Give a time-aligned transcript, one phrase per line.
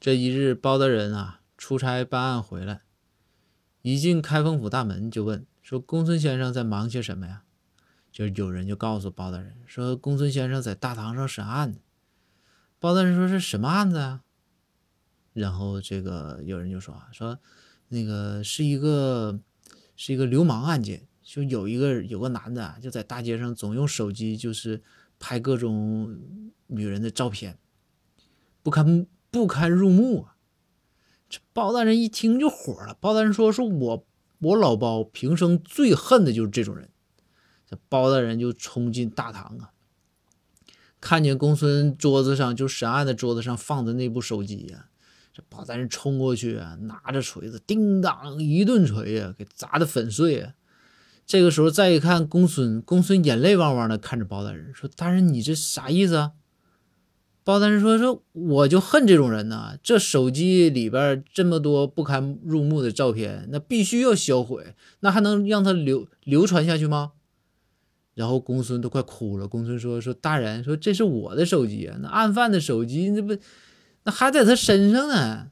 [0.00, 2.82] 这一日，包大人啊出差办案回来，
[3.82, 7.42] 一进开封府大门就问说：“公孙先生在忙些什么呀？”
[8.12, 11.78] 就有人就告诉包大人说：“公孙先生在大堂上审案呢。”
[12.78, 14.22] 包大人说：“是什么案子啊？”
[15.34, 17.36] 然后这个有人就说：“啊，说
[17.88, 19.40] 那个是一个
[19.96, 24.80] 是一个流氓案件，就有一个有个男的啊就在大街上总用手机就是
[25.18, 26.16] 拍各种
[26.68, 27.58] 女人的照片，
[28.62, 30.36] 不堪不堪入目啊！”
[31.28, 32.96] 这包大人一听就火了。
[33.00, 34.06] 包大人说：“说我
[34.38, 36.88] 我老包平生最恨的就是这种人。”
[37.70, 39.72] 这包大人就冲进大堂啊，
[41.02, 44.86] 看见公孙桌子上就审案的桌子上放着那部手机呀，
[45.34, 50.54] 这包大人冲过去啊，拿着锤子叮当一顿锤呀，给砸的粉碎啊。
[51.26, 56.32] 这个时候再一看公孙，公孙眼泪汪汪的看着包大人说：“大人，你这啥意思啊？”
[57.48, 59.78] 包大人说：“说我就恨这种人呐！
[59.82, 67.12] 这手机里边这么多不堪入目的照片，那必须要销毁，那还能让他流流传下去吗？”
[68.12, 69.48] 然后公孙都快哭了。
[69.48, 73.34] 公孙说：“说大人，说这是我的手机啊，那案犯的手机，那不
[74.04, 75.46] 那还在他身上呢。”